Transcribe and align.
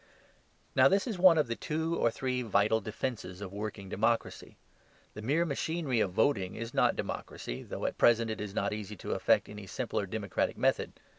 Now, 0.75 0.87
this 0.87 1.05
is 1.05 1.19
one 1.19 1.37
of 1.37 1.45
the 1.45 1.55
two 1.55 1.95
or 1.95 2.09
three 2.09 2.41
vital 2.41 2.81
defences 2.81 3.39
of 3.39 3.53
working 3.53 3.87
democracy. 3.87 4.57
The 5.13 5.21
mere 5.21 5.45
machinery 5.45 5.99
of 5.99 6.09
voting 6.11 6.55
is 6.55 6.73
not 6.73 6.95
democracy, 6.95 7.61
though 7.61 7.85
at 7.85 7.99
present 7.99 8.31
it 8.31 8.41
is 8.41 8.55
not 8.55 8.73
easy 8.73 8.95
to 8.95 9.11
effect 9.11 9.47
any 9.47 9.67
simpler 9.67 10.07
democratic 10.07 10.57
method. 10.57 10.93